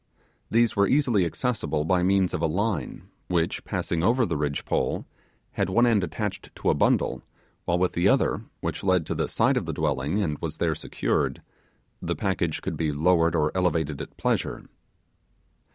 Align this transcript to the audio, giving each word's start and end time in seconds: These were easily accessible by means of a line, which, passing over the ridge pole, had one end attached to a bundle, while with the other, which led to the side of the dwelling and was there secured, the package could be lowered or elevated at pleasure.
These 0.49 0.75
were 0.75 0.87
easily 0.87 1.25
accessible 1.25 1.85
by 1.85 2.01
means 2.01 2.33
of 2.33 2.41
a 2.41 2.47
line, 2.47 3.03
which, 3.27 3.63
passing 3.63 4.01
over 4.01 4.25
the 4.25 4.35
ridge 4.35 4.65
pole, 4.65 5.05
had 5.51 5.69
one 5.69 5.85
end 5.85 6.03
attached 6.03 6.49
to 6.55 6.71
a 6.71 6.73
bundle, 6.73 7.21
while 7.65 7.77
with 7.77 7.91
the 7.93 8.07
other, 8.07 8.41
which 8.61 8.83
led 8.83 9.05
to 9.05 9.13
the 9.13 9.27
side 9.27 9.57
of 9.57 9.67
the 9.67 9.73
dwelling 9.73 10.19
and 10.19 10.39
was 10.39 10.57
there 10.57 10.73
secured, 10.73 11.43
the 12.01 12.15
package 12.15 12.63
could 12.63 12.77
be 12.77 12.91
lowered 12.91 13.35
or 13.35 13.51
elevated 13.53 14.01
at 14.01 14.17
pleasure. 14.17 14.65